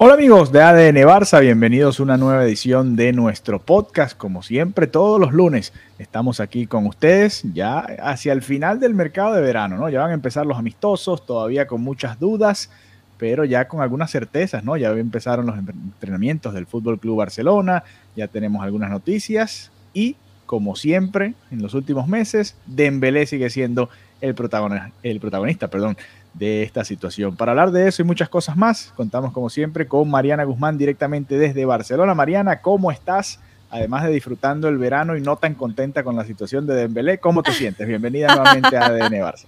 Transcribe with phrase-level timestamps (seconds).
[0.00, 4.16] Hola amigos de ADN Barça, bienvenidos a una nueva edición de nuestro podcast.
[4.16, 9.34] Como siempre, todos los lunes estamos aquí con ustedes ya hacia el final del mercado
[9.34, 9.88] de verano, ¿no?
[9.88, 12.70] Ya van a empezar los amistosos, todavía con muchas dudas,
[13.18, 14.76] pero ya con algunas certezas, ¿no?
[14.76, 17.82] Ya empezaron los entrenamientos del Fútbol Club Barcelona,
[18.14, 20.14] ya tenemos algunas noticias y
[20.46, 25.96] como siempre en los últimos meses, Dembélé sigue siendo el protagonista, el protagonista, perdón,
[26.38, 27.36] de esta situación.
[27.36, 31.36] Para hablar de eso y muchas cosas más, contamos como siempre con Mariana Guzmán directamente
[31.36, 32.14] desde Barcelona.
[32.14, 33.40] Mariana, ¿cómo estás?
[33.70, 37.42] Además de disfrutando el verano y no tan contenta con la situación de Dembélé, ¿cómo
[37.42, 37.86] te sientes?
[37.86, 39.46] Bienvenida nuevamente a ADN Barça.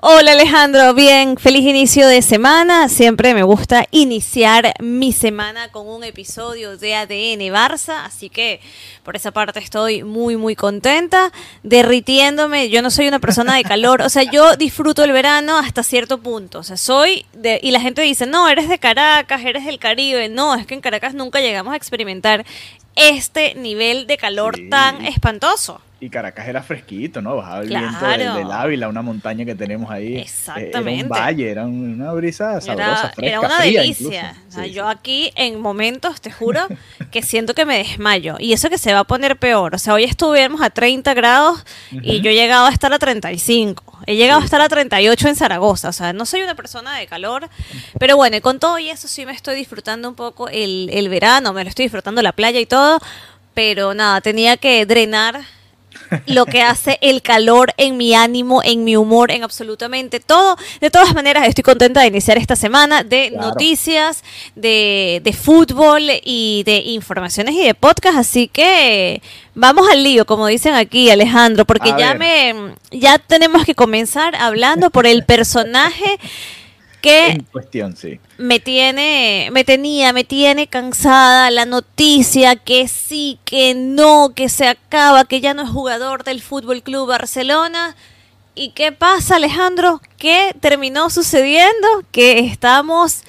[0.00, 2.88] Hola Alejandro, bien, feliz inicio de semana.
[2.88, 8.60] Siempre me gusta iniciar mi semana con un episodio de ADN Barça, así que
[9.02, 11.32] por esa parte estoy muy muy contenta,
[11.64, 12.68] derritiéndome.
[12.68, 16.18] Yo no soy una persona de calor, o sea, yo disfruto el verano hasta cierto
[16.18, 16.60] punto.
[16.60, 20.28] O sea, soy de y la gente dice, "No, eres de Caracas, eres del Caribe."
[20.28, 22.46] No, es que en Caracas nunca llegamos a experimentar
[22.94, 24.68] este nivel de calor Sí.
[24.70, 25.80] tan espantoso.
[26.00, 27.34] Y Caracas era fresquito, ¿no?
[27.34, 27.88] Bajaba el Claro.
[27.88, 30.16] viento del, del Ávila, una montaña que tenemos ahí.
[30.18, 31.00] Eh, Exactamente.
[31.00, 34.36] Era un valle, era un- una brisa sabrosa, Era, fresca, era una fría delicia.
[34.48, 34.96] O sea, Sí, yo sí.
[34.96, 36.60] aquí en momentos, te juro,
[37.10, 38.36] que siento que me desmayo.
[38.38, 39.74] Y eso que se va a poner peor.
[39.74, 43.98] O sea, hoy estuvimos a 30 grados y yo he llegado a estar a 35.
[44.06, 45.88] He llegado a estar a 38 en Zaragoza.
[45.88, 47.48] O sea, no soy una persona de calor.
[47.98, 51.08] Pero bueno, y con todo y eso sí me estoy disfrutando un poco el, el
[51.08, 51.52] verano.
[51.52, 53.00] Me lo estoy disfrutando la playa y todo.
[53.52, 55.40] Pero nada, tenía que drenar
[56.26, 60.56] lo que hace el calor en mi ánimo, en mi humor, en absolutamente todo.
[60.80, 63.48] De todas maneras, estoy contenta de iniciar esta semana de Claro.
[63.48, 64.22] noticias,
[64.54, 68.16] de, de fútbol y de informaciones y de podcast.
[68.18, 69.20] Así que
[69.54, 72.54] vamos al lío, como dicen aquí, Alejandro, porque A ya ver.
[72.54, 76.18] me ya tenemos que comenzar hablando por el personaje
[77.00, 78.20] que En cuestión, sí.
[78.38, 84.66] me tiene, me tenía, me tiene cansada la noticia que sí, que no, que se
[84.66, 87.96] acaba, que ya no es jugador del Fútbol Club Barcelona.
[88.54, 90.00] ¿Y qué pasa, Alejandro?
[90.16, 91.86] ¿Qué terminó sucediendo?
[92.10, 93.22] Que estamos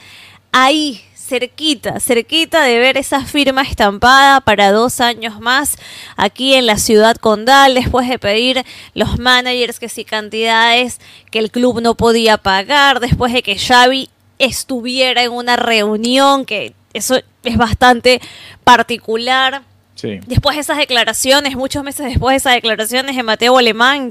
[0.52, 5.78] ahí, cerquita, cerquita de ver esa firma estampada para dos años más
[6.18, 11.52] aquí en la ciudad condal, después de pedir los managers que sí cantidades que el
[11.52, 14.10] club no podía pagar, después de que Xavi
[14.40, 18.20] estuviera en una reunión, que eso es bastante
[18.64, 19.62] particular.
[19.94, 20.20] Sí.
[20.26, 24.10] Después de esas declaraciones, muchos meses después de esas declaraciones de Mateo Alemán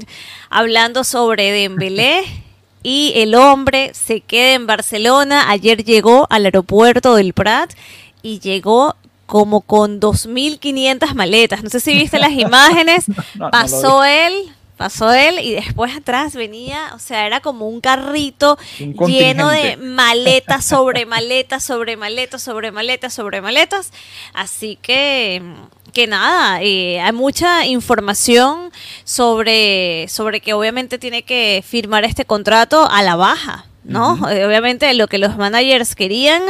[0.49, 2.23] hablando sobre Dembélé
[2.83, 5.49] y el hombre se queda en Barcelona.
[5.49, 7.73] Ayer llegó al aeropuerto del Prat
[8.21, 8.95] y llegó
[9.25, 11.63] como con 2.500 maletas.
[11.63, 13.05] No sé si viste las imágenes.
[13.35, 14.33] no Pasó él,
[14.77, 19.75] pasó él y después atrás venía, o sea, era como un carrito Un lleno de
[19.75, 23.91] maletas sobre maletas sobre maletas sobre maletas sobre maletas.
[24.33, 25.43] Así que
[25.89, 28.71] que nada, eh, hay mucha información
[29.03, 33.65] sobre, sobre que obviamente tiene que firmar este contrato a la baja.
[33.83, 34.29] ¿No?
[34.29, 36.43] Eh, Obviamente lo que los managers querían,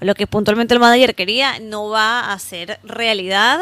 [0.00, 3.60] lo que puntualmente el manager quería, no va a ser realidad.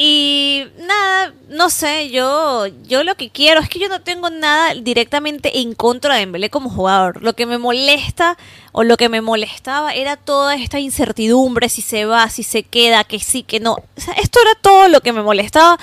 [0.00, 4.74] Y nada, no sé, yo, yo lo que quiero es que yo no tengo nada
[4.74, 7.20] directamente en contra de Dembélé como jugador.
[7.20, 8.38] Lo que me molesta
[8.70, 13.02] o lo que me molestaba era toda esta incertidumbre, si se va, si se queda,
[13.02, 13.72] que sí, que no.
[13.72, 15.80] O sea, esto era todo lo que me molestaba.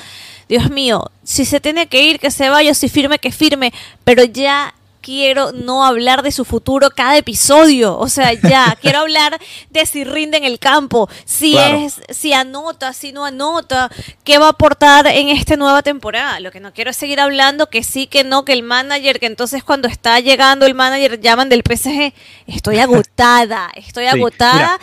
[0.48, 3.74] Dios mío, si se tiene que ir, que se vaya, si firme, que firme,
[4.06, 4.74] pero ya
[5.06, 7.96] quiero no hablar de su futuro cada episodio.
[7.98, 11.78] O sea, ya quiero hablar de si rinde en el campo, si Claro.
[11.78, 13.92] es, si anota, si no anota,
[14.24, 16.40] qué va a aportar en esta nueva temporada.
[16.40, 19.28] Lo que no quiero es seguir hablando que sí, que no, que el manager, que
[19.28, 22.12] entonces cuando está llegando el manager llaman del PSG.
[22.48, 24.54] Estoy agotada, estoy Sí, agotada.
[24.56, 24.80] mira.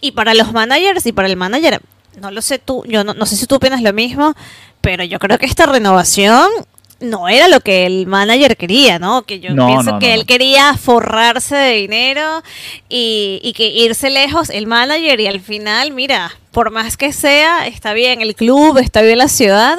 [0.00, 1.80] Y para los managers y para el manager,
[2.20, 4.34] no lo sé tú, yo no, no sé si tú opinas lo mismo,
[4.80, 6.48] pero yo creo que esta renovación
[7.00, 9.22] no era lo que el manager quería, ¿no?
[9.22, 12.42] Que yo pienso que él quería forrarse de dinero
[12.88, 17.66] y, y, que irse lejos el manager y al final, mira, por más que sea,
[17.66, 19.78] está bien el club, está bien la ciudad,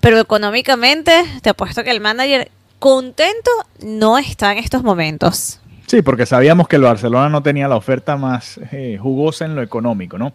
[0.00, 3.50] pero económicamente te apuesto que el manager contento
[3.82, 5.60] no está en estos momentos.
[5.86, 9.62] Sí, porque sabíamos que el Barcelona no tenía la oferta más eh, jugosa en lo
[9.62, 10.32] económico, ¿no?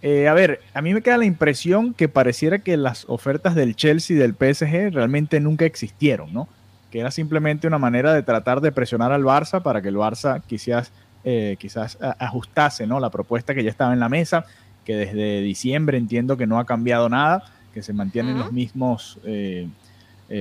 [0.00, 3.74] Eh, a ver, a mí me queda la impresión que pareciera que las ofertas del
[3.74, 6.48] Chelsea y del PSG realmente nunca existieron, ¿no?
[6.90, 10.40] Que era simplemente una manera de tratar de presionar al Barça para que el Barça
[10.46, 10.92] quizás,
[11.24, 13.00] eh, quizás ajustase, ¿no?
[13.00, 14.44] La propuesta que ya estaba en la mesa,
[14.84, 17.42] que desde diciembre entiendo que no ha cambiado nada,
[17.74, 19.68] que se mantienen los mismos eh,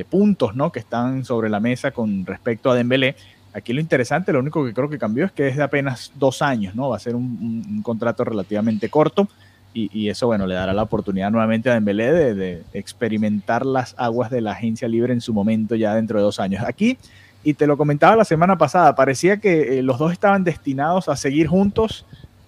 [0.09, 0.71] puntos, ¿no?
[0.71, 3.15] Que están sobre la mesa con respecto a Dembélé.
[3.54, 6.44] Aquí lo interesante, lo único que creo que cambió es que es de apenas dos
[6.44, 6.89] años, ¿no?
[6.89, 9.27] Va a ser un contrato relativamente corto
[9.73, 14.41] y, eso, bueno, le dará la oportunidad nuevamente a Dembélé de, experimentar las aguas de
[14.41, 16.63] la agencia libre en su momento ya dentro de dos años.
[16.65, 16.97] Aquí,
[17.43, 21.15] y te lo comentaba la semana pasada, parecía que eh, los dos estaban destinados a
[21.15, 22.05] seguir juntos,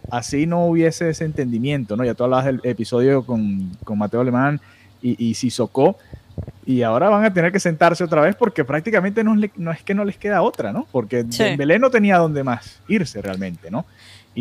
[0.10, 2.04] así no hubiese ese entendimiento, ¿no?
[2.04, 4.60] Ya tú hablabas del episodio con, Mateo Alemán
[5.00, 5.98] y, y Sissoko,
[6.66, 9.94] y ahora van a tener que sentarse otra vez porque prácticamente no, no es que
[9.94, 10.88] no les queda otra, ¿no?
[10.92, 13.86] Porque Dembélé no tenía dónde más irse realmente, ¿no?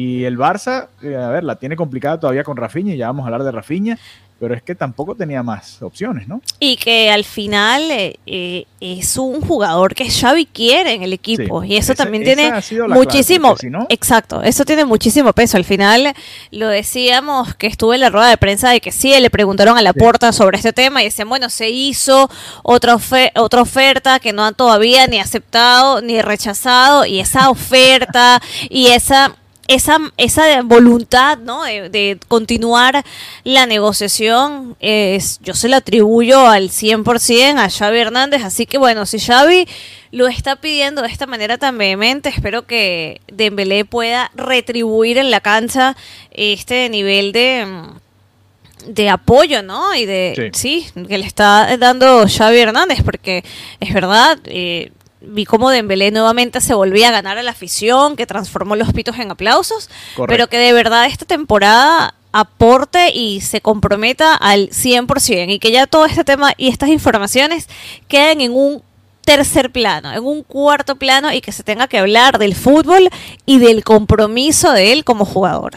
[0.00, 3.24] Y el Barça, eh, a ver, la tiene complicada todavía con Rafinha, y ya vamos
[3.24, 3.98] a hablar de Rafinha,
[4.38, 6.40] pero es que tampoco tenía más opciones, ¿no?
[6.60, 11.64] Y que al final eh, eh, es un jugador que Xavi quiere en el equipo
[11.64, 12.52] y eso también tiene
[12.88, 13.56] muchísimo,
[13.88, 15.56] exacto, eso tiene muchísimo peso.
[15.56, 16.14] Al final
[16.52, 19.82] lo decíamos que estuve en la rueda de prensa de que sí, le preguntaron a
[19.82, 22.30] la puerta sobre este tema y decían, bueno, se hizo
[22.62, 22.96] otra,
[23.34, 28.40] otra oferta que no han todavía ni aceptado ni rechazado y esa oferta
[28.70, 29.34] y esa
[29.69, 31.62] esa, esa voluntad ¿no?
[31.62, 33.05] de, continuar
[33.44, 38.43] la negociación, es, yo se la atribuyo al 100% a Xavi Hernández.
[38.43, 39.69] Así que bueno, si Xavi
[40.11, 45.41] lo está pidiendo de esta manera tan vehemente, espero que Dembélé pueda retribuir en la
[45.41, 45.97] cancha
[46.32, 47.67] este nivel de
[48.87, 49.94] de apoyo, ¿no?
[49.94, 50.87] Y de, sí.
[51.09, 53.44] que le está dando Xavi Hernández, porque
[53.81, 58.26] es verdad, eh, vi cómo Dembélé nuevamente se volvía a ganar a la afición, que
[58.26, 59.91] transformó los pitos en aplausos,
[60.26, 65.87] pero que de verdad esta temporada aporte y se comprometa al 100% y que ya
[65.87, 67.69] todo este tema y estas informaciones
[68.06, 68.82] queden en un
[69.25, 73.11] tercer plano, en un cuarto plano y que se tenga que hablar del fútbol
[73.44, 75.75] y del compromiso de él como jugador.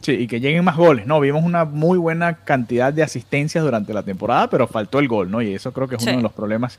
[0.00, 1.20] Sí, y que lleguen más goles, ¿no?
[1.20, 5.42] Vimos una muy buena cantidad de asistencias durante la temporada, pero faltó el gol, ¿no?
[5.42, 6.78] Y eso creo que es uno de los problemas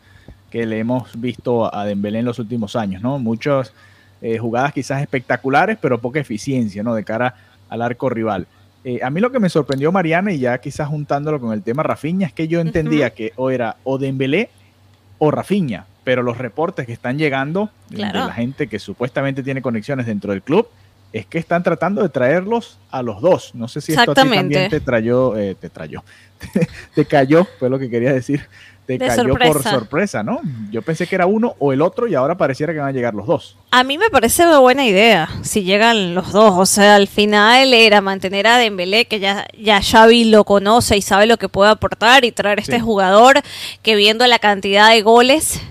[0.50, 3.19] que le hemos visto a Dembélé en los últimos años, ¿no?
[3.19, 3.74] Muchas
[4.22, 6.94] eh, jugadas quizás espectaculares, pero poca eficiencia, ¿no?
[6.96, 7.36] De cara
[7.69, 8.48] al arco rival.
[8.84, 11.84] Eh, a mí lo que me sorprendió Mariana, y ya quizás juntándolo con el tema
[11.84, 14.50] Rafiña, es que yo entendía que o era o Dembélé
[15.18, 20.06] o Rafiña, pero los reportes que están llegando de la gente que supuestamente tiene conexiones
[20.06, 20.68] dentro del club
[21.12, 23.56] es que están tratando de traerlos a los dos.
[23.56, 26.04] No sé si esto a ti también te trayó, eh, te trayó,
[26.96, 28.48] te cayó, fue lo que quería decir
[28.97, 30.39] te cayó por sorpresa, ¿no?
[30.71, 33.13] Yo pensé que era uno o el otro y ahora pareciera que van a llegar
[33.13, 33.57] los dos.
[33.71, 36.53] A mí me parece una buena idea si llegan los dos.
[36.57, 41.01] O sea, al final era mantener a Dembélé, que ya, ya Xavi lo conoce y
[41.01, 43.41] sabe lo que puede aportar, y traer este jugador
[43.81, 45.62] que viendo la cantidad de goles...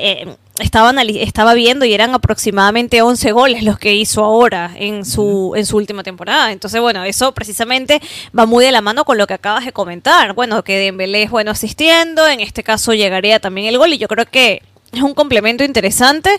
[0.00, 5.66] Eh, estaba viendo y eran aproximadamente 11 goles los que hizo ahora en su, en
[5.66, 6.52] su última temporada.
[6.52, 8.00] Entonces, bueno, eso precisamente
[8.36, 10.32] va muy de la mano con lo que acabas de comentar.
[10.34, 14.08] Bueno, que Dembélé es bueno asistiendo, en este caso llegaría también el gol y yo
[14.08, 16.30] creo que es un complemento interesante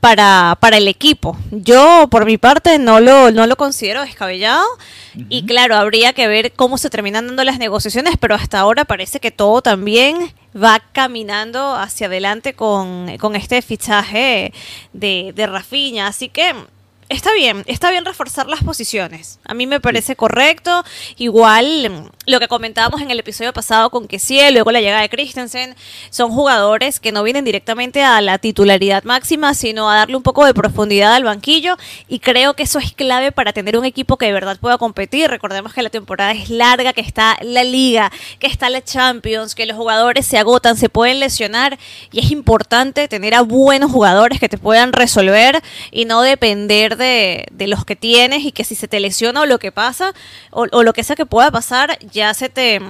[0.00, 1.36] para, para el equipo.
[1.50, 4.64] Yo, por mi parte, no lo, no lo considero descabellado.
[5.30, 9.18] Y claro, habría que ver cómo se terminan dando las negociaciones, pero hasta ahora parece
[9.18, 14.52] que todo también va caminando hacia adelante con, este fichaje
[14.92, 16.06] de, de Rafinha.
[16.06, 16.54] Así que
[17.08, 19.38] Está bien, está bien reforzar las posiciones.
[19.44, 20.84] A mí me parece correcto.
[21.16, 25.02] Igual mm, lo que comentábamos en el episodio pasado con que sí, luego la llegada
[25.02, 25.76] de Christensen,
[26.10, 30.44] son jugadores que no vienen directamente a la titularidad máxima, sino a darle un poco
[30.46, 31.76] de profundidad al banquillo.
[32.08, 35.30] Y creo que eso es clave para tener un equipo que de verdad pueda competir.
[35.30, 38.10] Recordemos que la temporada es larga, que está la liga,
[38.40, 41.78] que está la Champions, que los jugadores se agotan, se pueden lesionar.
[42.10, 47.46] Y es importante tener a buenos jugadores que te puedan resolver y no depender de,
[47.58, 50.12] los que tienes y que si se te lesiona o lo que pasa
[50.50, 52.80] o, lo que sea que pueda pasar, ya se te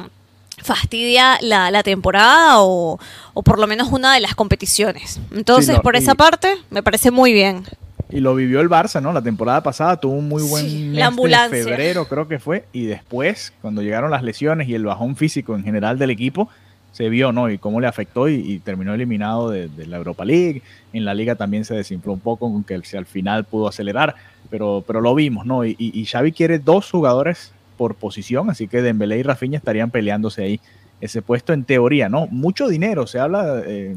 [0.62, 2.98] fastidia la, temporada o,
[3.44, 5.20] por lo menos una de las competiciones.
[5.32, 7.64] Entonces, por esa parte, me parece muy bien.
[8.08, 9.12] Y lo vivió el Barça, ¿no?
[9.12, 13.52] La temporada pasada tuvo un muy buen mes de febrero, creo que fue, y después,
[13.60, 16.48] cuando llegaron las lesiones y el bajón físico en general del equipo,
[16.96, 17.50] se vio, ¿no?
[17.50, 20.62] Y cómo le afectó y, terminó eliminado de, la Europa League.
[20.94, 24.14] En la liga también se desinfló un poco, aunque al final pudo acelerar,
[24.48, 25.66] pero, pero lo vimos, ¿no?
[25.66, 30.42] Y, y, Xavi quiere dos jugadores por posición, así que Dembélé y Rafinha estarían peleándose
[30.42, 30.60] ahí
[31.02, 32.28] ese puesto en teoría, ¿no?
[32.28, 33.94] Mucho dinero, se habla, eh,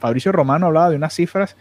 [0.00, 1.54] Fabricio Romano hablaba de unas cifras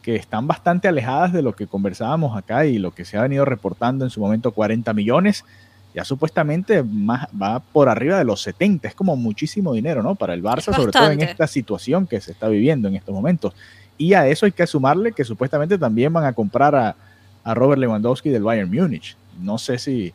[0.00, 3.44] que están bastante alejadas de lo que conversábamos acá y lo que se ha venido
[3.44, 5.44] reportando en su momento 40 millones,
[5.94, 10.14] ya supuestamente más, va por arriba de los 70, es como muchísimo dinero, ¿no?
[10.16, 13.54] Para el Barça, sobre todo en esta situación que se está viviendo en estos momentos.
[13.96, 16.96] Y a eso hay que sumarle que supuestamente también van a comprar a,
[17.44, 19.16] a Robert Lewandowski del Bayern Múnich.
[19.40, 20.12] No sé si,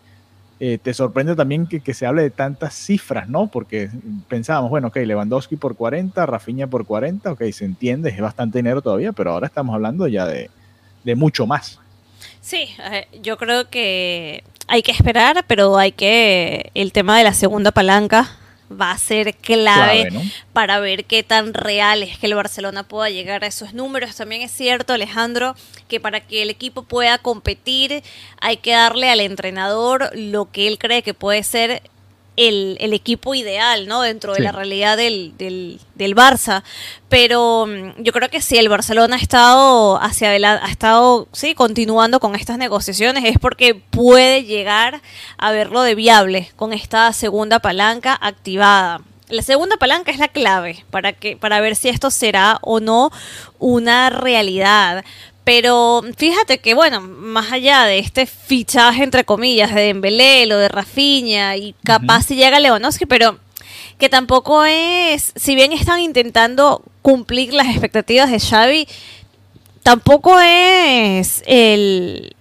[0.62, 3.48] eh, te sorprende también que, se hable de tantas cifras, ¿no?
[3.48, 3.90] Porque
[4.28, 8.82] pensábamos, bueno, ok, Lewandowski por 40, Rafinha por 40, ok, se entiende, es bastante dinero
[8.82, 10.50] todavía, pero ahora estamos hablando ya de,
[11.06, 11.80] de mucho más.
[12.42, 17.34] Sí, eh, yo creo que hay que esperar, pero hay que, el tema de la
[17.34, 18.38] segunda palanca
[18.72, 20.10] va a ser clave,
[20.54, 24.16] para ver qué tan real es que el Barcelona pueda llegar a esos números.
[24.16, 25.56] También es cierto, Alejandro,
[25.88, 28.04] que para que el equipo pueda competir
[28.42, 31.82] hay que darle al entrenador lo que él cree que puede ser
[32.48, 34.02] el, equipo ideal, ¿no?
[34.02, 36.64] Dentro de la realidad del, del, del, Barça.
[37.10, 41.54] Pero mm, yo creo que si el Barcelona ha estado hacia adelante, ha estado, sí,
[41.54, 45.02] continuando con estas negociaciones, es porque puede llegar
[45.38, 49.02] a verlo de viable con esta segunda palanca activada.
[49.28, 53.12] La segunda palanca es la clave para que para ver si esto será o no
[53.60, 55.04] una realidad.
[55.50, 60.68] Pero fíjate que, bueno, más allá de este fichaje, entre comillas, de Dembélé, lo de
[60.68, 63.40] Rafinha, y capaz si llega Lewandowski, pero
[63.98, 68.88] que tampoco es, si bien están intentando cumplir las expectativas de Xavi,
[69.82, 72.36] tampoco es el,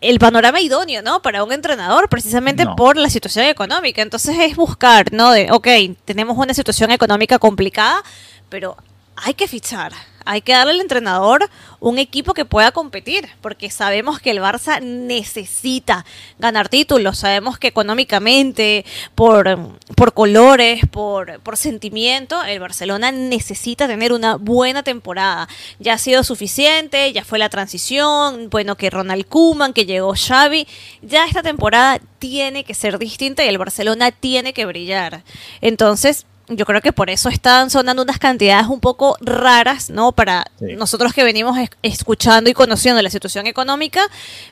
[0.00, 1.20] el panorama idóneo, ¿no?
[1.20, 4.00] Para un entrenador, precisamente por la situación económica.
[4.00, 5.32] Entonces es buscar, ¿no?
[5.32, 5.66] De, ok,
[6.04, 8.00] tenemos una situación económica complicada,
[8.48, 8.76] pero
[9.16, 9.92] hay que fichar,
[10.28, 11.48] hay que darle al entrenador
[11.80, 16.04] un equipo que pueda competir, porque sabemos que el Barça necesita
[16.38, 19.58] ganar títulos, sabemos que económicamente, por,
[19.96, 25.48] por colores, por, por sentimiento, el Barcelona necesita tener una buena temporada.
[25.78, 30.68] Ya ha sido suficiente, ya fue la transición, bueno, que Ronald Koeman, que llegó Xavi,
[31.00, 35.22] ya esta temporada tiene que ser distinta y el Barcelona tiene que brillar.
[35.62, 40.12] Entonces, yo creo que por eso están sonando unas cantidades un poco raras, ¿no?
[40.12, 44.00] Para nosotros que venimos escuchando y conociendo la situación económica,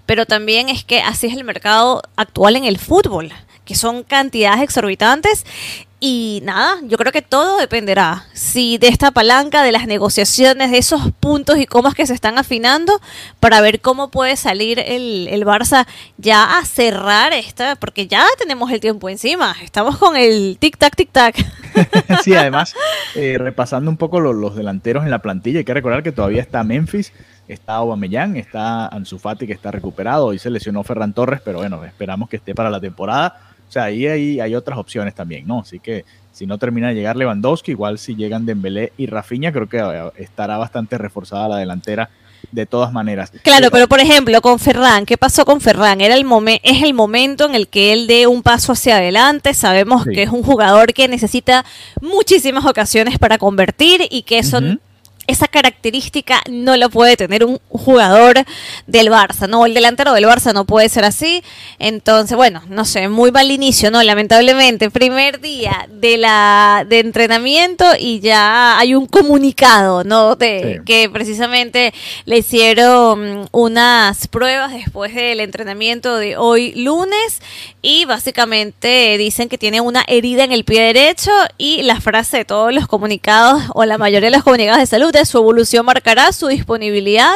[0.05, 3.33] pero también es que así es el mercado actual en el fútbol,
[3.66, 5.44] que son cantidades exorbitantes
[5.99, 8.26] y nada, yo creo que todo dependerá.
[8.35, 12.37] Si de esta palanca, de las negociaciones, de esos puntos y comas que se están
[12.37, 13.00] afinando,
[13.40, 15.87] para ver cómo puede salir el, el Barça
[16.18, 19.56] ya a cerrar esta, porque ya tenemos el tiempo encima.
[19.62, 21.35] Estamos con el tic-tac, tic-tac.
[22.23, 22.75] sí, además,
[23.14, 26.62] eh, repasando un poco los, delanteros en la plantilla, hay que recordar que todavía está
[26.62, 27.14] Memphis,
[27.49, 31.82] está Aubameyang, está Ansu Fati que está recuperado, hoy se lesionó Ferran Torres, pero bueno,
[31.85, 35.61] esperamos que esté para la temporada o sea, ahí hay, hay otras opciones también, ¿no?
[35.61, 39.68] Así que si no termina de llegar Lewandowski, igual si llegan Dembélé y Rafinha, creo
[39.68, 42.11] que eh, estará bastante reforzada la delantera
[42.52, 43.32] de todas maneras.
[43.42, 46.00] Claro, pero por ejemplo, con Ferran, ¿qué pasó con Ferran?
[46.00, 46.26] Era el
[46.62, 49.54] es el momento en el que él dé un paso hacia adelante.
[49.54, 51.64] Sabemos que es un jugador que necesita
[52.00, 54.61] muchísimas ocasiones para convertir y que eso
[55.26, 58.45] esa característica no lo puede tener un jugador
[58.87, 59.66] del Barça, ¿no?
[59.66, 61.42] El delantero del Barça no puede ser así.
[61.78, 64.02] Entonces, bueno, no sé, muy mal inicio, ¿no?
[64.02, 70.37] Lamentablemente, primer día de la de entrenamiento y ya hay un comunicado, ¿no?
[70.37, 71.92] De, Que precisamente
[72.25, 77.40] le hicieron unas pruebas después del entrenamiento de hoy lunes
[77.83, 82.45] y básicamente dicen que tiene una herida en el pie derecho y la frase de
[82.45, 86.49] todos los comunicados o la mayoría de los comunicados de salud su evolución marcará su
[86.49, 87.35] disponibilidad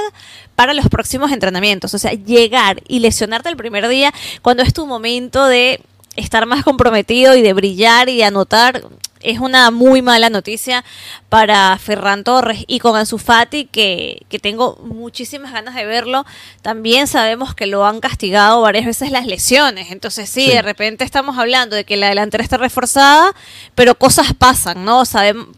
[0.54, 1.94] para los próximos entrenamientos.
[1.94, 5.80] O sea, llegar y lesionarte el primer día cuando es tu momento de
[6.16, 8.82] estar más comprometido y de brillar y de anotar
[9.22, 10.84] es una muy mala noticia
[11.28, 12.64] para Ferran Torres.
[12.66, 16.24] Y con Ansu Fati que, que, tengo muchísimas ganas de verlo
[16.62, 19.90] también sabemos que lo han castigado varias veces las lesiones.
[19.90, 23.34] Entonces sí, de repente estamos hablando de que la delantera está reforzada
[23.74, 25.48] pero cosas pasan no sabemos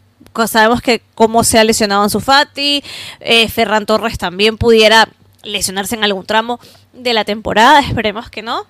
[0.47, 2.83] sabemos que como se ha lesionado en su Fati,
[3.19, 5.07] eh, Ferran Torres también pudiera
[5.43, 6.59] lesionarse en algún tramo
[6.93, 8.65] de la temporada, esperemos que no.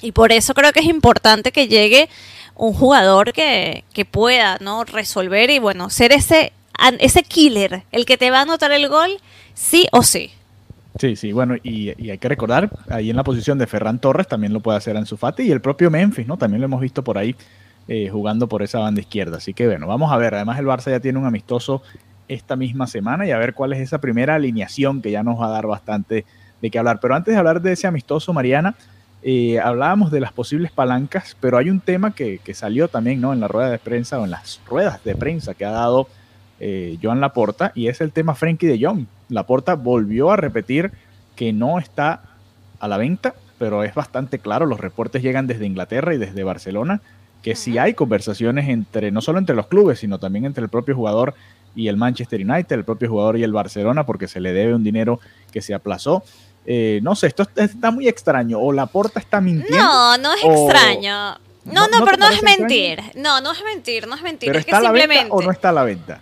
[0.00, 2.08] Y por eso creo que es importante que llegue
[2.54, 4.84] un jugador que, que pueda ¿no?
[4.84, 6.52] resolver y bueno, ser ese,
[6.98, 9.10] ese killer, el que te va a anotar el gol,
[9.54, 10.32] sí o sí.
[10.98, 14.52] Sí, sí, bueno, y, hay que recordar, ahí en la posición de Ferran Torres también
[14.52, 16.36] lo puede hacer Ansu Fati y el propio Memphis, ¿no?
[16.36, 17.36] También lo hemos visto por ahí
[17.88, 19.38] eh, jugando por esa banda izquierda.
[19.38, 20.34] Así que bueno, vamos a ver.
[20.34, 21.82] Además el Barça ya tiene un amistoso
[22.28, 25.46] esta misma semana y a ver cuál es esa primera alineación que ya nos va
[25.46, 26.24] a dar bastante
[26.60, 27.00] de qué hablar.
[27.00, 28.76] Pero antes de hablar de ese amistoso, Mariana,
[29.22, 33.32] eh, hablábamos de las posibles palancas, pero hay un tema que, salió también ¿no?
[33.32, 36.08] en la rueda de prensa o en las ruedas de prensa que ha dado
[36.60, 39.06] eh, Joan Laporta y es el tema Frankie de Jong.
[39.28, 40.92] Laporta volvió a repetir
[41.34, 42.22] que no está
[42.78, 47.00] a la venta, pero es bastante claro, los reportes llegan desde Inglaterra y desde Barcelona,
[47.42, 50.94] que si hay conversaciones entre, no solo entre los clubes, sino también entre el propio
[50.94, 51.34] jugador
[51.74, 54.82] y el Manchester United, el propio jugador y el Barcelona, porque se le debe un
[54.82, 55.20] dinero
[55.52, 56.24] que se aplazó.
[56.66, 58.58] Eh, no sé, esto está muy extraño.
[58.58, 59.78] O la porta está mintiendo.
[59.78, 61.38] No, no es extraño.
[61.64, 63.00] No, no, pero no es mentir.
[63.14, 64.48] No, no es mentir, no es mentir.
[64.48, 66.20] ¿Pero está a la venta o no está a la venta?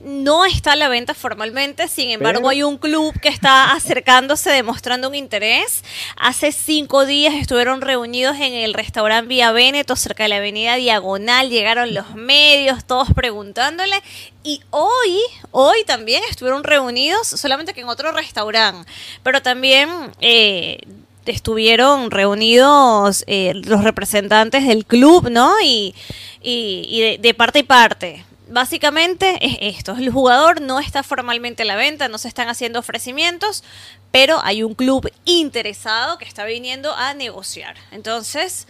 [0.00, 5.08] No está a la venta formalmente, sin embargo hay un club que está acercándose demostrando
[5.08, 5.84] un interés.
[6.16, 11.50] Hace cinco días estuvieron reunidos en el restaurante Vía Veneto, cerca de la avenida Diagonal,
[11.50, 14.02] llegaron los medios, todos preguntándole,
[14.42, 18.90] y hoy, hoy también estuvieron reunidos, solamente que en otro restaurante,
[19.22, 19.88] pero también...
[20.20, 20.78] Eh,
[21.26, 25.54] estuvieron reunidos eh, los representantes del club, ¿no?
[25.62, 25.94] Y,
[26.42, 29.92] y, de parte y parte básicamente es esto.
[29.96, 33.64] El jugador no está formalmente a la venta, no se están haciendo ofrecimientos,
[34.10, 37.76] pero hay un club interesado que está viniendo a negociar.
[37.92, 38.66] Entonces,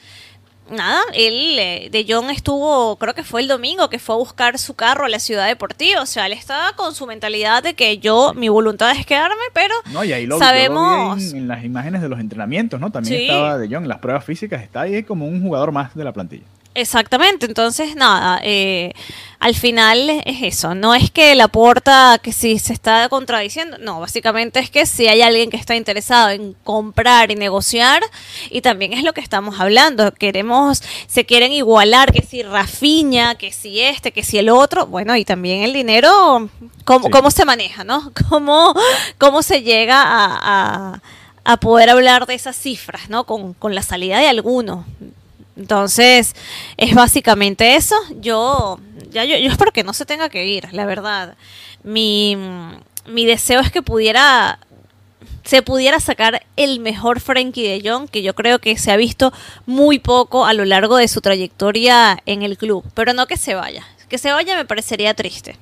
[0.70, 4.58] nada, él, eh, De Jong estuvo, creo que fue el domingo, que fue a buscar
[4.58, 6.02] su carro a la ciudad deportiva.
[6.02, 9.74] O sea, él estaba con su mentalidad de que yo, mi voluntad es quedarme, pero
[9.92, 11.32] no, y ahí lo, sabemos...
[11.32, 12.90] en, las imágenes de los entrenamientos, ¿no?
[12.90, 16.04] También estaba De Jong en las pruebas físicas, está ahí como un jugador más de
[16.04, 16.44] la plantilla.
[16.74, 18.92] Exactamente, entonces nada, eh,
[19.40, 23.98] al final es eso, no es que la puerta que si se está contradiciendo, no,
[23.98, 28.02] básicamente es que si hay alguien que está interesado en comprar y negociar,
[28.50, 33.50] y también es lo que estamos hablando, queremos, se quieren igualar, que si Rafiña, que
[33.50, 36.48] si este, que si el otro, bueno, y también el dinero,
[36.84, 38.12] cómo, cómo se maneja, ¿no?
[38.28, 38.74] Cómo,
[39.18, 41.02] cómo se llega a,
[41.44, 43.24] a, poder hablar de esas cifras, ¿no?
[43.24, 44.84] Con, con la salida de alguno.
[45.60, 46.34] Entonces,
[46.78, 47.94] es básicamente eso.
[48.18, 51.36] Yo, ya yo, espero que no se tenga que ir, la verdad.
[51.84, 52.34] Mi,
[53.06, 54.58] mi deseo es que pudiera
[55.44, 59.32] se pudiera sacar el mejor Frankie de Jong, que yo creo que se ha visto
[59.66, 62.84] muy poco a lo largo de su trayectoria en el club.
[62.94, 63.84] Pero no que se vaya.
[64.08, 65.56] Que se vaya me parecería triste.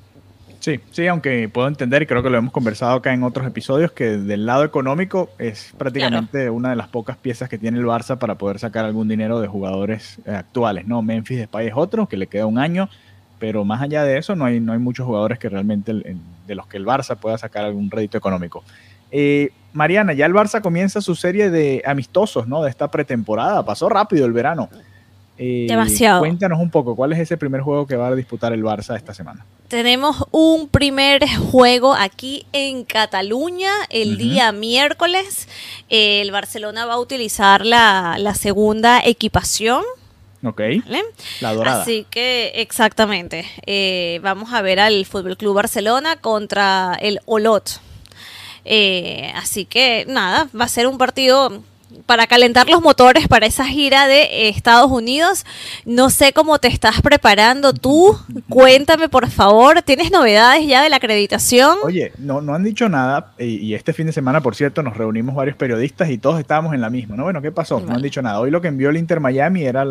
[0.61, 3.93] Sí, sí, aunque puedo entender, y creo que lo hemos conversado acá en otros episodios,
[3.93, 8.19] que del lado económico es prácticamente una de las pocas piezas que tiene el Barça
[8.19, 11.01] para poder sacar algún dinero de jugadores eh, actuales, ¿no?
[11.01, 12.89] Memphis Depay es otro, que le queda un año,
[13.39, 16.67] pero más allá de eso no hay, no hay muchos jugadores que realmente de los
[16.67, 18.65] que el Barça pueda sacar algún rédito económico.
[19.13, 22.63] Eh, Mariana, ya el Barça comienza su serie de amistosos, ¿no?
[22.63, 24.69] De esta pretemporada, pasó rápido el verano.
[25.39, 26.19] Eh, Demasiado.
[26.19, 29.15] Cuéntanos un poco, ¿cuál es ese primer juego que va a disputar el Barça esta
[29.15, 29.47] semana?
[29.69, 35.47] Tenemos un primer juego aquí en Cataluña el día miércoles.
[35.89, 39.83] el Barcelona va a utilizar la, segunda equipación.
[40.43, 40.61] Ok.
[41.41, 41.83] La dorada.
[41.83, 43.45] Así que, exactamente.
[43.67, 47.81] Eh, vamos a ver al Fútbol Club Barcelona contra el Olot.
[48.65, 51.63] Eh, así que, nada, va a ser un partido
[52.07, 55.45] para calentar los motores para esa gira de Estados Unidos.
[55.85, 58.19] No sé cómo te estás preparando tú.
[58.49, 59.83] Cuéntame, por favor.
[59.83, 61.79] ¿Tienes novedades ya de la acreditación?
[61.85, 63.33] Oye, no, no han dicho nada.
[63.39, 66.81] Y, este fin de semana, por cierto, nos reunimos varios periodistas y todos estábamos en
[66.81, 67.17] la misma.
[67.17, 67.25] ¿no?
[67.25, 67.81] Bueno, ¿qué pasó?
[67.81, 68.41] No han dicho nada.
[68.41, 69.87] Hoy lo que envió el Inter Miami era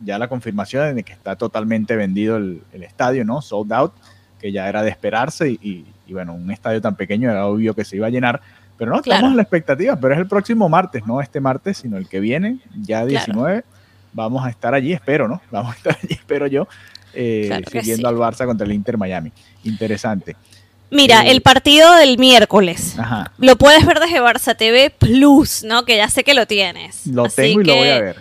[0.00, 3.42] ya la confirmación de que está totalmente vendido el, estadio, ¿no?
[3.42, 3.92] Sold out,
[4.40, 5.50] que ya era de esperarse.
[5.50, 8.40] Y, y bueno, un estadio tan pequeño era obvio que se iba a llenar
[8.78, 11.96] pero no, estamos en la expectativa, pero es el próximo martes, no este martes, sino
[11.98, 13.64] el que viene, ya 19.
[14.12, 15.42] Vamos a estar allí, espero, ¿no?
[15.50, 16.68] Vamos a estar allí, espero yo,
[17.12, 19.32] eh, siguiendo al Barça contra el Inter Miami.
[19.64, 20.36] Interesante.
[20.90, 22.96] Mira, eh, el partido del miércoles.
[23.38, 25.84] Lo puedes ver desde Barça TV Plus, ¿no?
[25.84, 27.06] Que ya sé que lo tienes.
[27.06, 28.16] Lo tengo y lo voy a ver.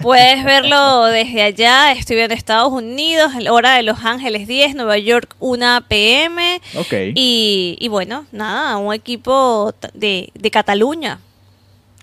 [0.00, 1.92] Puedes verlo desde allá.
[1.92, 6.60] Estoy viendo Estados Unidos, hora de Los Ángeles 10, Nueva York 1 pm.
[6.76, 6.92] Ok.
[7.14, 11.18] Y, bueno, nada, un equipo de, Cataluña.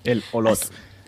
[0.04, 0.60] El Olot.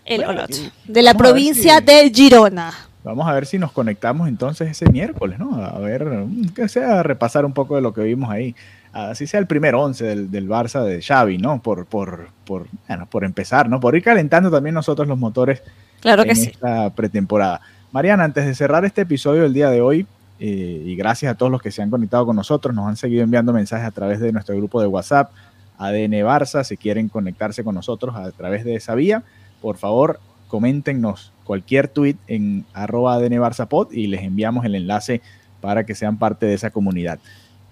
[0.04, 0.50] El Olot.
[0.84, 2.72] De la provincia de Girona.
[3.04, 5.64] Vamos a ver si nos conectamos entonces ese miércoles, ¿no?
[5.64, 6.08] A ver,
[6.56, 8.56] que sea repasar un poco de lo que vimos ahí.
[8.92, 11.62] Así sea el primer once del, del Barça de Xavi, ¿no?
[11.62, 13.78] Por, por, por, bueno, por empezar, ¿no?
[13.78, 15.62] Por ir calentando también nosotros los motores
[16.06, 16.50] Claro que en sí.
[16.52, 17.60] esta pretemporada.
[17.90, 20.06] Mariana, antes de cerrar este episodio del día de hoy,
[20.38, 23.24] eh, y gracias a todos los que se han conectado con nosotros, nos han seguido
[23.24, 25.32] enviando mensajes a través de nuestro grupo de WhatsApp,
[25.78, 29.24] ADN Barça, si quieren conectarse con nosotros a través de esa vía,
[29.60, 33.18] por favor, coméntenos cualquier tweet en arroba
[33.90, 35.22] y les enviamos el enlace
[35.60, 37.18] para que sean parte de esa comunidad.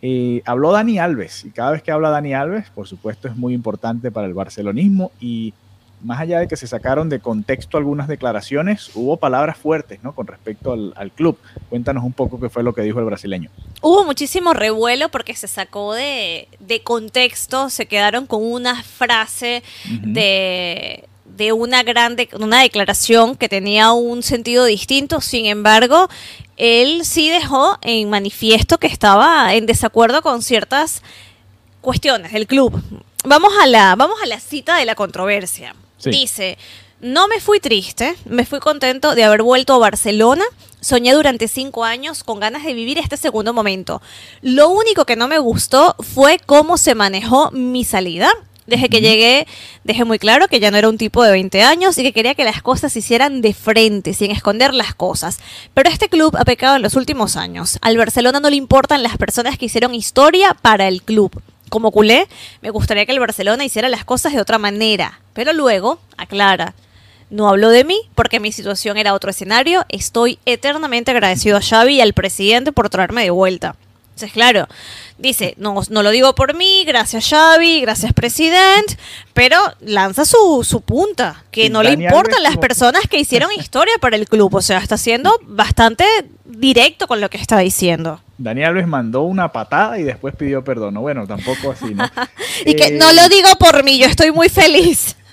[0.02, 3.54] Eh, habló Dani Alves y cada vez que habla Dani Alves, por supuesto, es muy
[3.54, 5.54] importante para el barcelonismo y
[6.04, 10.14] más allá de que se sacaron de contexto algunas declaraciones, hubo palabras fuertes ¿no?
[10.14, 11.38] con respecto al, club.
[11.70, 13.50] Cuéntanos un poco qué fue lo que dijo el brasileño.
[13.80, 16.46] Hubo muchísimo revuelo porque se sacó de,
[16.84, 19.62] contexto, se quedaron con una frase
[20.02, 25.22] de, de una, gran una declaración que tenía un sentido distinto.
[25.22, 26.08] Sin embargo,
[26.58, 31.02] él sí dejó en manifiesto que estaba en desacuerdo con ciertas
[31.80, 32.82] cuestiones del club.
[33.24, 35.74] Vamos a la, vamos a la cita de la controversia.
[36.10, 36.58] Dice,
[37.00, 40.44] no me fui triste, me fui contento de haber vuelto a Barcelona.
[40.80, 44.00] Soñé durante cinco años con ganas de vivir este segundo momento.
[44.42, 48.30] Lo único que no me gustó fue cómo se manejó mi salida.
[48.66, 49.46] Desde que llegué,
[49.84, 52.34] dejé muy claro que ya no era un tipo de 20 años y que quería
[52.34, 55.38] que las cosas se hicieran de frente, sin esconder las cosas.
[55.74, 57.78] Pero este club ha pecado en los últimos años.
[57.82, 61.42] Al Barcelona no le importan las personas que hicieron historia para el club
[61.74, 62.28] como culé,
[62.62, 65.18] me gustaría que el Barcelona hiciera las cosas de otra manera.
[65.32, 66.72] Pero luego, aclara,
[67.30, 69.84] no hablo de mí porque mi situación era otro escenario.
[69.88, 73.74] Estoy eternamente agradecido a Xavi y al presidente por traerme de vuelta.
[74.10, 74.68] Entonces, claro,
[75.18, 78.96] dice, no, no lo digo por mí, gracias Xavi, gracias presidente,
[79.32, 84.14] pero lanza su, su punta, que no le importan las personas que hicieron historia para
[84.14, 84.54] el club.
[84.54, 86.04] O sea, está siendo bastante
[86.44, 88.20] directo con lo que está diciendo.
[88.36, 90.94] Daniel Alves mandó una patada y después pidió perdón.
[90.94, 92.04] Bueno, tampoco así, ¿no?
[92.66, 95.16] y que no lo digo por mí, yo estoy muy feliz.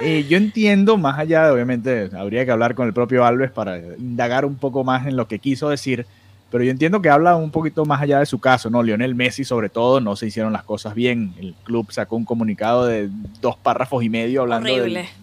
[0.00, 3.78] Eh, yo entiendo, más allá de, obviamente, habría que hablar con el propio Alves para
[3.78, 6.06] indagar un poco más en lo que quiso decir,
[6.50, 8.82] pero yo entiendo que habla un poquito más allá de su caso, ¿no?
[8.82, 11.34] Lionel Messi, sobre todo, no se hicieron las cosas bien.
[11.38, 14.70] El club sacó un comunicado de dos párrafos y medio hablando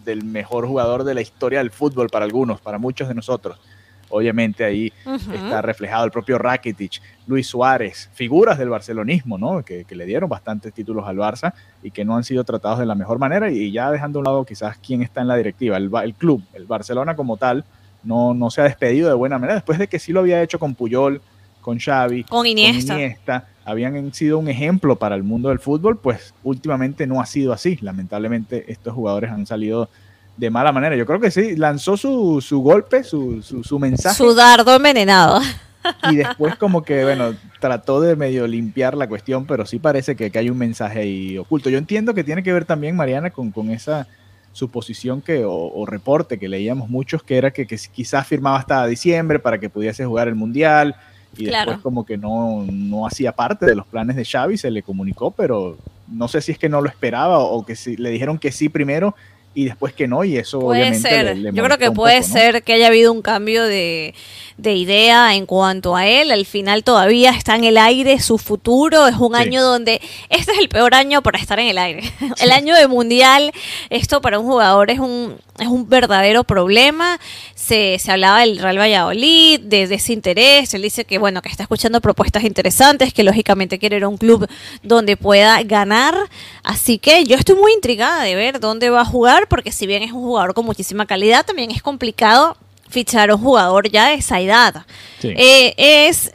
[0.03, 3.57] del mejor jugador de la historia del fútbol para algunos, para muchos de nosotros.
[4.09, 4.93] Obviamente ahí
[5.33, 9.63] está reflejado el propio Rakitic, Luis Suárez, figuras del barcelonismo, ¿no?
[9.63, 12.95] Que, le dieron bastantes títulos al Barça y que no han sido tratados de la
[12.95, 13.49] mejor manera.
[13.49, 16.43] Y ya dejando a un lado quizás quién está en la directiva, el, el club,
[16.53, 17.63] el Barcelona como tal,
[18.03, 20.59] no, no se ha despedido de buena manera, después de que sí lo había hecho
[20.59, 21.21] con Puyol,
[21.61, 22.93] con Xavi, con Iniesta.
[22.93, 27.25] Con Iniesta habían sido un ejemplo para el mundo del fútbol, pues últimamente no ha
[27.25, 27.79] sido así.
[27.81, 29.89] Lamentablemente estos jugadores han salido
[30.37, 30.95] de mala manera.
[30.95, 34.15] Yo creo que sí, lanzó su, su golpe, su, su, mensaje.
[34.15, 35.41] Su dardo envenenado.
[36.11, 40.31] Y después como que, bueno, trató de medio limpiar la cuestión, pero sí parece que,
[40.37, 41.69] hay un mensaje ahí oculto.
[41.69, 44.07] Yo entiendo que tiene que ver también, Mariana, con, con esa
[44.51, 49.59] suposición que, o, reporte que leíamos muchos, que era que, quizás firmaba hasta diciembre para
[49.59, 50.95] que pudiese jugar el Mundial,
[51.37, 54.81] y después como que no, no hacía parte de los planes de Xavi, se le
[54.81, 58.37] comunicó, pero no sé si es que no lo esperaba o que si, le dijeron
[58.37, 59.15] que sí primero
[59.55, 61.53] y después que no, y eso puede obviamente ser.
[61.53, 64.13] Yo creo que puede ser que haya habido un cambio de,
[64.57, 66.31] de, idea en cuanto a él.
[66.31, 69.07] Al final todavía está en el aire su futuro.
[69.07, 72.03] Es un año donde este es el peor año para estar en el aire.
[72.39, 73.51] el año de mundial,
[73.89, 77.19] esto para un jugador es un, es un verdadero problema.
[77.53, 80.73] Se, se hablaba del Real Valladolid, de desinterés.
[80.73, 84.17] Él dice que, bueno, que está escuchando propuestas interesantes, que lógicamente quiere ir a un
[84.17, 84.47] club
[84.83, 86.15] donde pueda ganar.
[86.63, 90.03] Así que yo estoy muy intrigada de ver dónde va a jugar, porque si bien
[90.03, 92.57] es un jugador con muchísima calidad, también es complicado
[92.95, 94.85] fichar a un jugador ya de esa edad.
[95.21, 96.31] Eh, es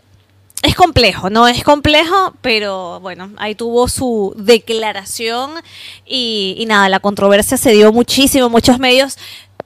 [0.62, 5.52] es complejo, no es complejo, pero bueno, ahí tuvo su declaración
[6.04, 9.16] y, nada, la controversia se dio muchísimo, muchos medios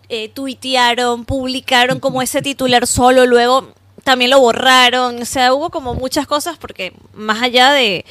[0.08, 3.72] eh, tuitearon, publicaron como ese titular solo, luego
[4.04, 8.04] también lo borraron, o sea, hubo como muchas cosas porque más allá de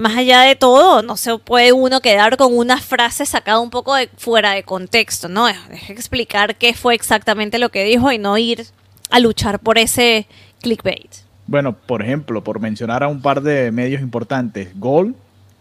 [0.00, 3.94] más allá de todo, no se puede uno quedar con una frase sacada un poco
[3.94, 5.46] de fuera de contexto, ¿no?
[5.46, 5.58] Es
[5.90, 8.64] explicar qué fue exactamente lo que dijo y no ir
[9.10, 10.26] a luchar por ese
[10.62, 11.10] clickbait.
[11.46, 15.14] Bueno, por ejemplo, por mencionar a un par de medios importantes, Gol,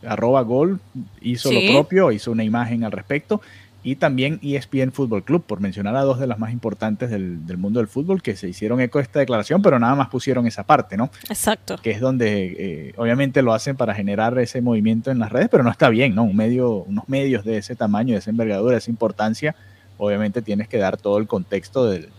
[0.06, 0.80] arroba Gol,
[1.22, 3.42] hizo lo propio, hizo una imagen al respecto,
[3.82, 7.80] y también ESPN Fútbol Club, por mencionar a dos de las más importantes del, mundo
[7.80, 10.98] del fútbol que se hicieron eco de esta declaración, pero nada más pusieron esa parte,
[10.98, 11.10] ¿no?
[11.30, 11.78] Exacto.
[11.82, 15.64] Que es donde eh, obviamente lo hacen para generar ese movimiento en las redes, pero
[15.64, 16.24] no está bien, ¿no?
[16.24, 19.56] Un medio, unos medios de ese tamaño, de esa envergadura, de esa importancia,
[19.98, 22.10] obviamente tienes que dar todo el contexto del,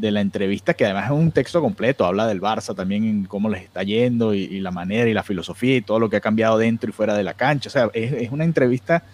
[0.00, 3.48] de la entrevista, que además es un texto completo, habla del Barça también, en cómo
[3.48, 6.58] les está yendo y, la manera y la filosofía y todo lo que ha cambiado
[6.58, 7.68] dentro y fuera de la cancha.
[7.68, 9.04] O sea, es, una entrevista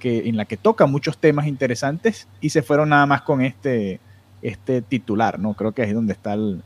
[0.00, 4.00] que, en la que toca muchos temas interesantes y se fueron nada más con este,
[4.42, 5.54] este titular, ¿no?
[5.54, 6.62] Creo que ahí es donde está el,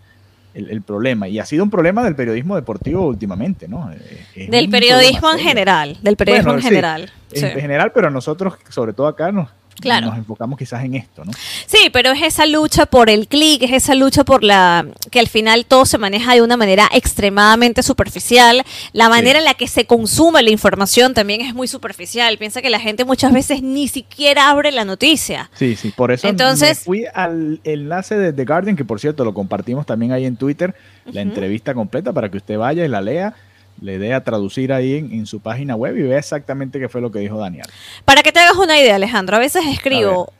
[0.86, 1.28] problema.
[1.28, 3.90] Y ha sido un problema del periodismo deportivo últimamente, ¿no?
[4.34, 7.12] del periodismo en general, del periodismo en general.
[7.32, 10.06] En general, pero nosotros, sobre todo acá, nos Claro.
[10.06, 11.32] nos enfocamos quizás en esto, ¿no?
[11.66, 15.28] Sí, pero es esa lucha por el clic, es esa lucha por la que al
[15.28, 18.62] final todo se maneja de una manera extremadamente superficial.
[18.92, 22.38] La manera en la que se consume la información también es muy superficial.
[22.38, 25.50] Piensa que la gente muchas veces ni siquiera abre la noticia.
[25.54, 29.24] Sí, sí, por eso Entonces- me fui al enlace de The Guardian, que por cierto
[29.24, 30.74] lo compartimos también ahí en Twitter,
[31.12, 33.34] la entrevista completa para que usted vaya y la lea,
[33.80, 37.00] le dé a traducir ahí en, en su página web y vea exactamente qué fue
[37.00, 37.66] lo que dijo Daniel.
[38.04, 40.32] Para que te hagas una idea, Alejandro, a veces escribo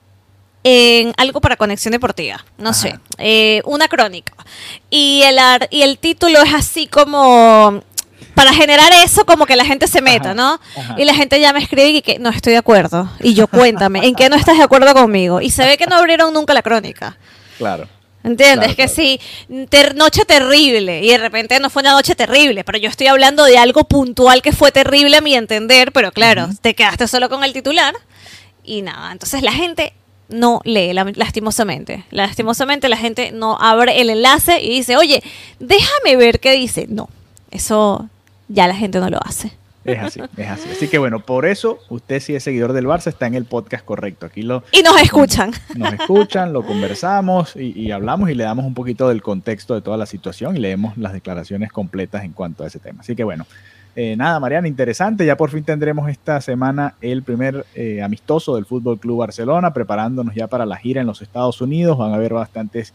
[0.63, 2.79] en algo para conexión deportiva, no Ajá.
[2.79, 4.33] sé, eh, una crónica.
[4.89, 7.83] Y el, ar- y el título es así como
[8.35, 10.61] para generar eso, como que la gente se meta, Ajá, ¿no?
[10.77, 10.95] ajá.
[10.99, 13.11] Y la gente ya me escribe y que no estoy de acuerdo.
[13.21, 15.41] Y yo cuéntame, ¿en qué no estás de acuerdo conmigo?
[15.43, 17.17] Y se ve que no abrieron nunca la crónica.
[17.59, 17.87] Claro.
[18.25, 18.75] ¿Entiendes?
[18.75, 18.93] Claro, que claro.
[18.95, 19.21] sí,
[19.69, 23.45] ter- noche terrible y de repente no fue una noche terrible, pero yo estoy hablando
[23.45, 27.45] de algo puntual que fue terrible a mi entender, pero claro, te quedaste solo con
[27.45, 27.95] el titular
[28.65, 29.13] y nada.
[29.13, 29.93] Entonces la gente
[30.31, 32.05] no lee, la- lastimosamente.
[32.11, 35.23] Lastimosamente la gente no abre el enlace y dice, oye,
[35.61, 36.87] déjame ver qué dice.
[36.89, 37.11] No,
[37.51, 38.09] eso
[38.49, 39.53] ya la gente no lo hace.
[39.85, 40.69] Es así, es así.
[40.71, 43.85] Así que bueno, por eso usted si es seguidor del Barça está en el podcast
[43.85, 44.27] correcto.
[44.27, 45.53] Aquí lo Y nos escuchan.
[45.77, 49.83] nos escuchan, lo conversamos y, y hablamos y le damos un poquito del contexto de
[49.83, 53.01] toda la situación y leemos las declaraciones completas en cuanto a ese tema.
[53.01, 53.47] Así que bueno,
[53.97, 55.25] eh, nada, Mariana, interesante.
[55.25, 60.35] Ya por fin tendremos esta semana el primer eh, amistoso del Fútbol Club Barcelona, preparándonos
[60.35, 61.97] ya para la gira en los Estados Unidos.
[61.97, 62.93] Van a haber bastantes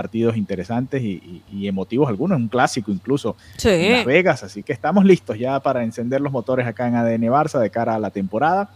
[0.00, 4.06] partidos interesantes y, y- y emotivos, algunos, un clásico incluso en Las Sí.
[4.06, 4.42] Vegas.
[4.44, 7.94] Así que estamos listos ya para encender los motores acá en ADN Barça de cara
[7.96, 8.68] a la temporada.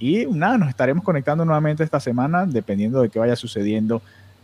[0.00, 4.02] Y nada, nos estaremos conectando nuevamente esta semana, dependiendo de qué vaya sucediendo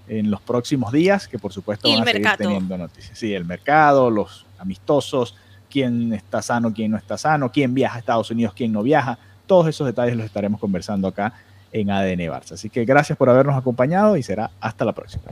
[0.09, 2.39] en los próximos días, que por supuesto van el a seguir mercado.
[2.49, 3.19] teniendo noticias.
[3.19, 5.35] Sí, el mercado, los amistosos,
[5.69, 9.19] quién está sano, quién no está sano, quién viaja a Estados Unidos, quién no viaja.
[9.47, 11.33] Todos esos detalles los estaremos conversando acá
[11.73, 12.53] en ADN Barça.
[12.55, 15.23] Así que gracias por habernos acompañado y será hasta la próxima.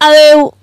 [0.00, 0.54] Valeu!